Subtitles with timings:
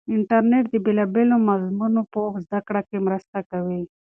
[0.15, 3.81] انټرنیټ د بېلابېلو مضمونو په زده کړه کې مرسته کوي.